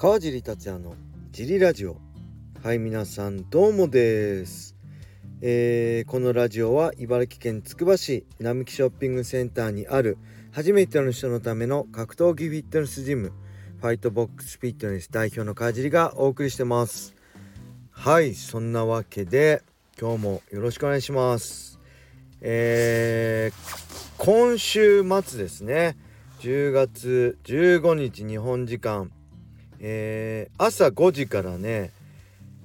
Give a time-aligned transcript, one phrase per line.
[0.00, 0.94] 川尻達也の
[1.32, 1.96] ジリラジオ。
[2.62, 4.76] はい皆さんどうもです、
[5.40, 10.16] えー、このラジオは茨城県つくば市並木ショッピングセンターにある
[10.52, 13.32] 初めての人のための格闘技フィットネスジム
[13.80, 17.16] ファイトボックスフィットネス代表の川尻がお送りしてます。
[17.90, 19.64] はいそんなわけで
[20.00, 21.80] 今日もよろしくお願いします。
[22.40, 25.96] えー、今週末ですね。
[26.38, 29.10] 10月15日日本時間、
[29.80, 31.92] えー、朝5時からね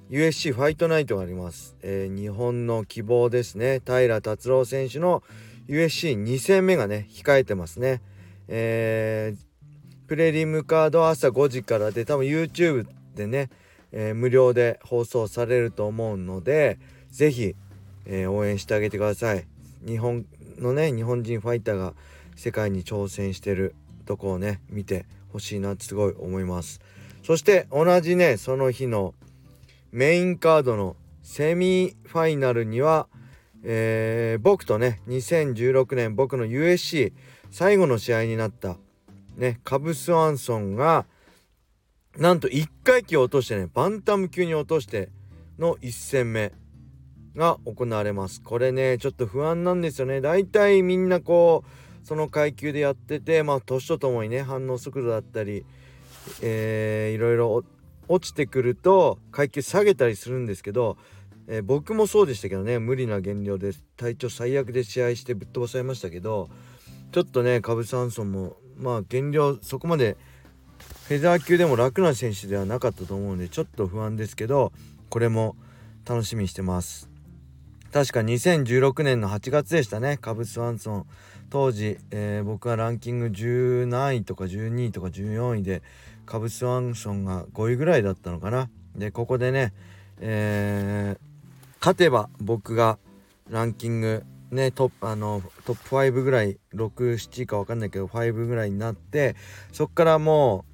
[0.09, 3.81] USC ファイトナイトがあります、えー、日本の希望ですね。
[3.85, 5.23] 平達郎選手の
[5.67, 8.01] USC2 戦目がね控えてますね、
[8.47, 13.49] えー、プレリムカード朝5時からで多分 YouTube でね、
[13.91, 16.77] えー、無料で放送されると思うので
[17.09, 17.55] 是非、
[18.05, 19.45] えー、応援してあげてください。
[19.85, 20.25] 日本
[20.59, 21.93] のね日本人ファイターが
[22.35, 23.75] 世界に挑戦してる
[24.05, 26.81] とこをね見てほしいなってすごい思います。
[27.23, 29.13] そして同じねその日の
[29.91, 33.07] メインカードのセミファイナルには、
[33.63, 37.13] えー、僕とね2016年僕の USC
[37.49, 38.75] 最後の試合になった
[39.37, 41.05] ねカブス・ワンソンが
[42.17, 45.09] なんと1階級を落としてねバンタム級に落として
[45.57, 46.51] の1戦目
[47.35, 48.41] が行われます。
[48.41, 50.21] これねちょっと不安なんですよね。
[50.21, 55.65] だいたいみんなこうその階級でやっててまあ年とともにね反応速度だったり、
[56.41, 57.63] えー、いろいろ
[58.07, 60.97] 落ちてくると階級下げたりするんですけど、
[61.47, 66.49] えー、僕もそうでしたけどね無理な減量で体調最悪で試合してぶっ飛ばされましたけど
[67.11, 70.17] ちょっとねカブ・サンソンもまあ減量そこまで
[71.07, 74.71] フェザー級でも楽な選手ではなかったと思うんでちょっと不安ですけど
[75.09, 75.55] これも
[76.05, 77.09] 楽しみにしてます。
[77.93, 81.05] 確か2016年の8月でしたねカブス・ワンソン。
[81.51, 85.83] 当時、えー、僕はランキング10何位とか12位とか14位で
[86.25, 89.73] カブス・ワンソンが5位ぐらいだったのかなでここでね、
[90.19, 92.97] えー、勝てば僕が
[93.49, 99.35] ランキングねトップあのトップ5ぐらい67位か分かんないけど5ぐらいになって
[99.71, 100.65] そっからも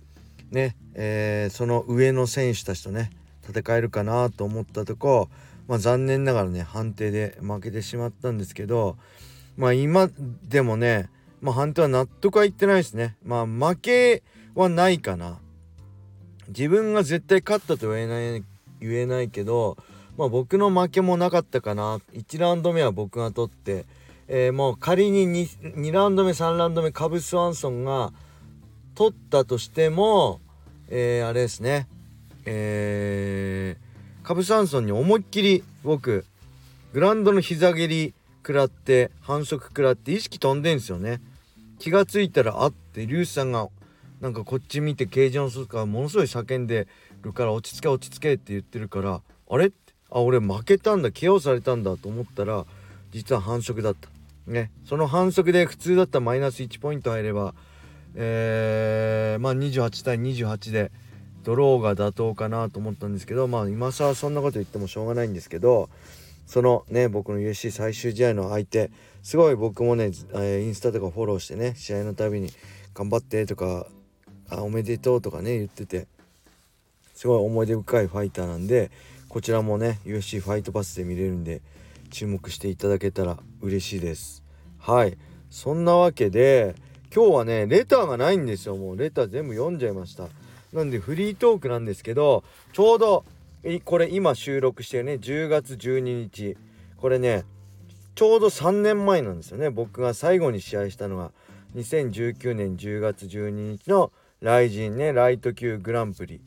[0.52, 3.12] うね、えー、その上の選手たちとね
[3.48, 5.30] 戦えるかなと思ったとこ
[5.70, 8.98] まあ、残念ながらね判定で負けてしまったんですけど
[9.56, 10.10] まあ今
[10.44, 11.10] でもね、
[11.42, 14.24] まあ、判定は納得はいってないですねまあ負け
[14.62, 15.40] はないかな。
[16.50, 18.44] 自分が絶対勝ったと言えない
[18.82, 19.78] 言えないけど、
[20.18, 22.00] まあ、僕の負けもなかったかな。
[22.14, 23.86] 1ラウンド目は僕が取って、
[24.28, 28.12] えー、もう仮に 2, 2ラウンド目3ラウンド目カブス・ワンソンが
[28.96, 30.42] 取ったとしても、
[30.90, 31.88] えー、あれですね。
[32.46, 33.90] えー
[34.30, 36.24] カブサンソンに思いっきり僕
[36.94, 41.20] グラウンドの膝蹴り食らって反則食らって意識飛んでんすよね。
[41.80, 43.70] 気が付いたらあってリュウスさんが
[44.22, 46.88] なんかこっち見てケージの外からものすごい叫んで
[47.22, 49.72] るから落ち着け落ち着けって言ってるからあれ？
[50.12, 51.10] あ俺負けたんだ。
[51.10, 52.66] KO されたんだと思ったら
[53.12, 54.10] 実は反則だった。
[54.48, 54.72] ね。
[54.86, 57.54] その反則で普通だったらマイナス1ポイント入れば
[58.16, 60.92] えー、まあ28対28で
[61.44, 65.90] ドローが妥当かなと思ったんですけどまあ今更そんなこと言ってもしょうがないんですけど
[66.46, 68.92] そのね僕の USC 最終試合の相手
[69.22, 72.52] すごい僕もね、え、インスタとかフォローしてね試合のたびに
[72.94, 73.86] 頑張ってとか
[74.50, 76.08] あおめでとうとかね言ってて。
[77.20, 78.92] すごい思い出深いファイターなんで
[79.28, 81.62] こちらもね USC ファイトパスで見れるんで
[82.12, 84.42] 注目していただけたら嬉しいです。
[84.78, 85.18] はい。
[85.50, 86.76] そんなわけで
[87.14, 88.78] 今日はねレターがないんですよ。
[88.78, 90.30] もうレター全部読んじゃいました。
[90.72, 93.26] なんでフリートークなんですけどちょうど
[93.84, 96.56] これ今収録してるね10月12日。
[96.96, 97.44] これね
[98.16, 99.70] ちょうど3年前なんですよね。
[99.70, 101.34] 僕が最後に試合したのが
[101.76, 106.40] 2019年10月12日のライジンねライト級グランプリ。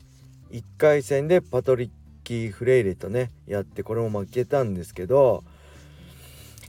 [0.51, 1.89] 1回戦でパトリッ
[2.23, 5.43] キー・フレイレとねやってこれも負けたんですけど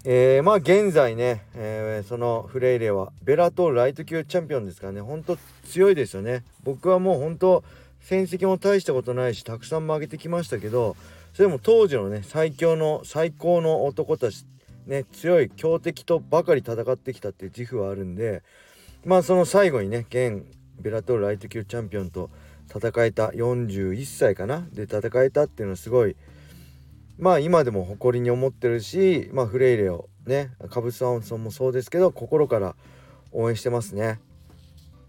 [0.07, 6.45] えー、まあ現在ね、えー、そのフレイレはベラトールライト級チャンピオンですからねほんと強いですよね。
[6.63, 7.65] 僕はもう本当
[8.01, 10.95] 戦績も大したことないしたくさん負けてきましたけど
[11.33, 14.45] それも当時のね最強の最高の男たち
[14.87, 18.43] ね強い強敵とばかり戦ってきたっていう自負はあるんで
[19.07, 20.45] まあその最後にね現
[20.85, 22.29] ベラトールライト級チャンピオンと
[22.69, 24.67] 戦えた41歳かな？
[24.71, 26.15] で戦えたっていうのはすごい
[27.19, 32.77] まあ今でも誇りに思ってるし、まあ、フレイレをねカブス・アンソンもそうですけど心から
[33.33, 34.21] 応援してますね。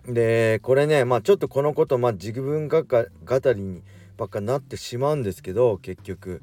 [0.07, 2.99] でこれねまあちょっとこのことまあ自分が語
[3.53, 3.83] りに
[4.15, 6.41] ばっかなってしまうんですけど結局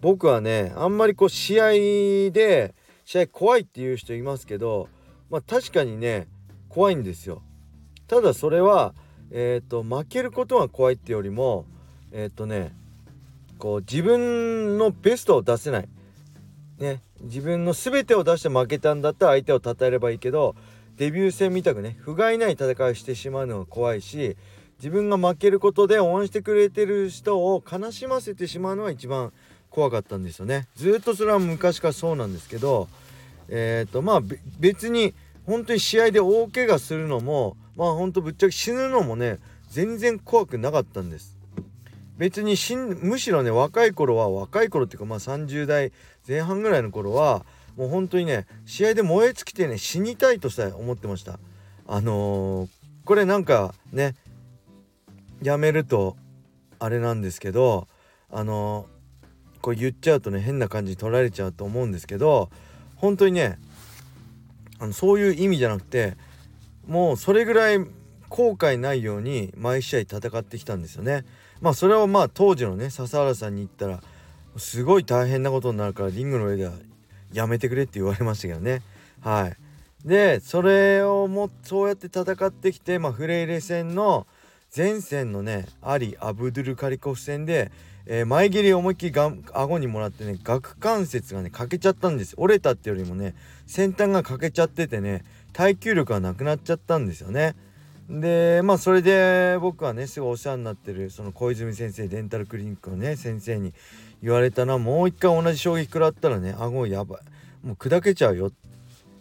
[0.00, 1.70] 僕はねあんまりこう試合
[2.32, 2.74] で
[3.04, 4.88] 試合怖いっていう人いますけど
[5.30, 6.26] まあ確かにね
[6.68, 7.42] 怖いんですよ。
[8.12, 8.92] ただそれは
[9.30, 11.64] えっ、と負けることが怖いってよりも
[12.12, 12.76] えっ、とね
[13.56, 15.88] こう自分のベストを出せない。
[16.78, 20.54] ね自分の全てを出して負けたんだったら相手を称えればいいけど
[20.98, 24.36] デビュー戦みたくね不甲斐ない戦いをしてしまうのが怖いし
[24.76, 29.32] 自分が負けることで応援してくれてる人を悲しませてしまうのが一番
[29.70, 30.68] 怖かったんですよね。
[30.74, 32.88] ずっとそれは昔からそうなんですけど
[33.48, 34.20] えっ、ー、とまあ
[34.60, 35.14] 別に
[35.46, 39.38] 本当に試合で大怪我するのもまあ本当ぶっちゃけ死ぬのもね
[39.70, 41.36] 全然怖くなかったんです。
[42.18, 45.92] 別にしんむしろね若い頃は若い頃っていうかまあ30代
[46.26, 47.44] 前半ぐらいの頃は
[47.76, 51.38] もう本当にね試合で燃え尽きてね死にたいとさえ思ってました。
[51.86, 52.68] あのー、
[53.04, 54.14] これなんかね
[55.42, 56.16] やめると
[56.78, 57.88] あれなんですけど
[58.30, 62.50] あのー、これ言っちゃうとね変な感じに取られちゃうと思うんですけど
[62.96, 63.58] 本当にね
[64.78, 66.16] あのそういう意味じゃなくて
[66.86, 67.78] もうそれぐらい
[68.28, 71.24] 後悔ないように毎試合戦ってきたんですよね。
[71.60, 74.00] まあそれをまあ当時のね笹原さんに言ったら
[74.56, 76.72] すごい大変なことになるからリングの上では
[77.32, 78.82] やめてくれって言われましたけどね。
[79.20, 79.56] はい。
[80.04, 84.26] でそれをもそうやって戦ってきて、まあ、フレイレ戦の
[84.74, 87.70] 前線のねアリ・アブドゥル・カリコフ戦で、
[88.06, 93.34] えー、前蹴り思いっきりが顎にもらってね顎関節がね欠けちゃったんです折れたってよりもね
[93.66, 97.54] 先端が欠けちゃっててね耐久力がなくなっちゃったんですよね。
[98.08, 103.72] でまあそれで僕はねすごいお世話になってるその小泉先生デンタルクリニックのね先生に
[104.22, 108.56] 言われたのはもう一回同じ衝撃食らったらね顎やばいもう砕けちゃうよって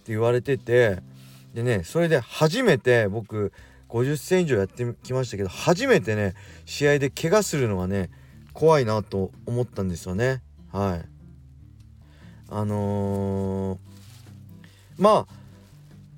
[0.08, 0.98] 言われてて
[1.54, 3.54] でねそれで初めて僕
[3.90, 6.34] 50戦以上やってきましたけど初めてね
[6.66, 8.10] 試合で怪我するのがね
[8.54, 10.42] 怖いなと思ったんですよね
[10.72, 11.06] はい
[12.50, 13.78] あのー、
[14.98, 15.41] まあ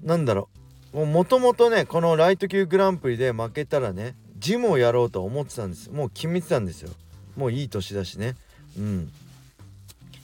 [0.03, 0.49] なんだろ
[0.93, 1.05] う。
[1.05, 5.89] もともとねこのライト級グランプリで負けたらねジムをやろうと思ってたんです。
[5.89, 6.91] もう決めてたんですよ。
[7.35, 8.35] もういい年だしね。
[8.77, 9.11] うん。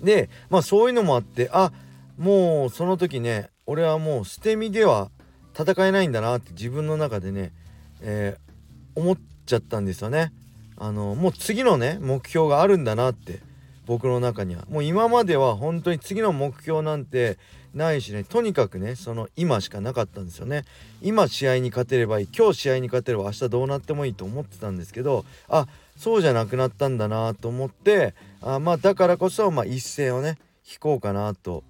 [0.02, 1.72] でまあそういうのもあってあ
[2.18, 5.10] もうその時ね俺はもう捨て身では
[5.58, 7.52] 戦えないんだなって自分の中でね、
[8.02, 10.32] えー、思っちゃったんですよね。
[10.78, 13.40] あのもう次のね目標があるんだなって
[13.90, 14.66] 僕の中には。
[14.70, 17.40] もう今までは本当に次の目標なんて
[17.74, 18.24] ないしね。
[18.24, 20.64] とにかくねその今しかなかったんですよね。
[21.02, 22.28] 今試合に勝てればいい。
[22.28, 25.66] 今日試合に勝てれば明日どうなってもいいと思ってたんですけどあ
[25.98, 28.14] そうじゃなくなったんだなと思って
[28.44, 30.38] あまあだからこそまあ一斉をね
[30.72, 31.64] 引こうかなと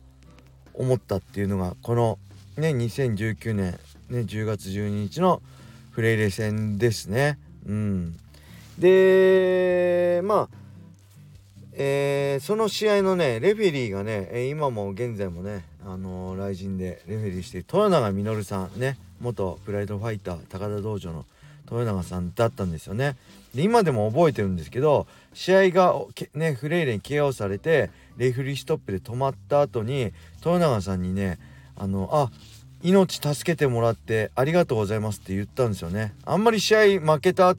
[0.74, 2.20] 思ったっていうのがこの
[2.58, 3.80] ね2019年
[4.10, 5.42] ね10月12日の
[5.92, 7.40] フレイレ戦ですね。
[7.66, 8.18] うん。
[8.78, 10.59] でまあ
[11.82, 21.26] えー、その試合のねレフェリーがね、今も現在もね、あのー、雷神でレフェリーして豊永稔さんね元プライドファイター高田道場の
[21.72, 23.16] 豊永さんだったんですよね。
[23.56, 25.96] で今でも覚えてるんですけど試合が
[26.34, 31.40] ねフレイレに KO されてレフリーストップで止まった後に豊永さんにね
[31.78, 32.30] あのあ
[32.84, 36.14] 命助けてもらってありがとうございますって言ったんですよね。
[36.26, 37.56] あんまり試合負けた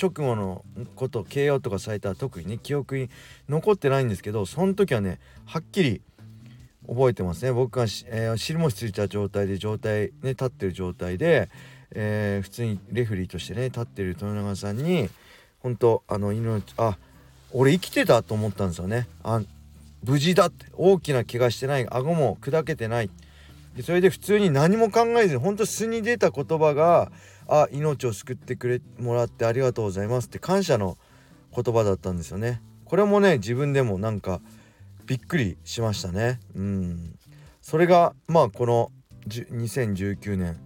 [0.00, 0.64] 直後の
[0.94, 3.10] こと KO とかされたら特にね記憶に
[3.48, 6.02] 残ってないんですけどその時はねはっきり
[6.88, 7.52] 覚えてますね。
[7.52, 11.48] 僕が、えー、尻もついた状態で状態ね立ってる状態で、
[11.92, 15.08] えー、普通にレフリーとしてね立ってる豊永さんに
[15.60, 16.96] 本当あの命あ
[17.52, 19.08] 俺生きてたと思ったんですよね。
[19.24, 19.40] あ
[20.04, 20.66] 無事だって。
[20.74, 21.86] 大きな怪我してない。
[21.90, 23.10] 顎も砕けてない。
[23.76, 27.10] でそれで普通に何も考えずに本当素に出た言葉が
[27.48, 30.98] あ命を救ってくれもらってありがとうございますって感謝の
[31.54, 32.62] 言葉だったんですよね。
[32.84, 34.40] これもね自分でもなんか
[35.06, 36.40] びっくりしましたね。
[36.54, 37.18] うん。
[37.62, 38.90] それがまあこの
[39.28, 40.56] 2019年、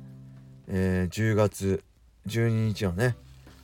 [0.69, 1.83] えー、10月
[2.27, 3.17] 12日のね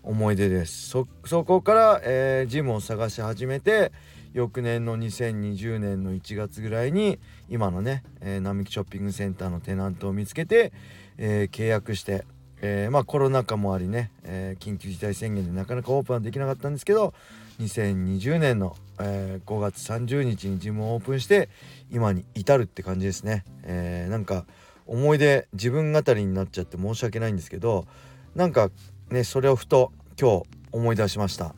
[0.02, 0.88] 思い出です。
[0.88, 1.06] そ
[1.44, 3.92] こから、えー、ジムを探し始めて
[4.32, 7.18] 翌年の2020年の1月ぐらいに
[7.48, 10.72] 今のね、えー、並木ショッピングセンターのテナントを見つけて、
[11.16, 12.24] えー、契約して
[12.62, 17.14] えー、まあコロナ禍もありね、えー、緊急事態宣言でなかなかオープンはできなかったんですけど
[17.60, 21.48] 2020年の、えー、5月30日にジムをオープンして
[21.90, 24.46] 今に至るって感じですね、えー、なんか
[24.86, 27.86] 思い出自分語りになっちゃって申し訳ないんですけど
[28.34, 28.70] なんか
[29.10, 31.54] ねそれをふと今日思い出しました。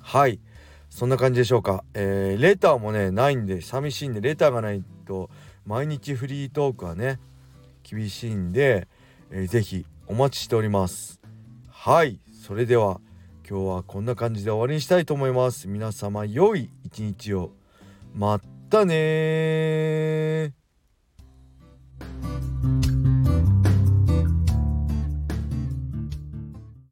[0.00, 0.38] はい。
[0.88, 5.28] そんな感じでしょうか、えー、レターもねないんで寂しいんでレターがないと
[5.66, 7.18] 毎日フリートークはね
[7.82, 8.88] 厳しいんで、
[9.30, 11.20] えー、ぜひお待ちしております。
[11.68, 12.20] はい。
[12.44, 13.00] それでは
[13.48, 15.68] 今日はこんな感じで終わりにしたいと思います。
[15.68, 17.50] 皆様良い一日を。
[18.14, 20.52] またね